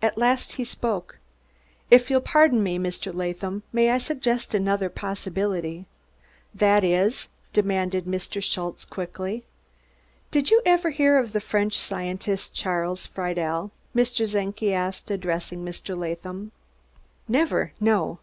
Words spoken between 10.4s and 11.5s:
you ever hear of the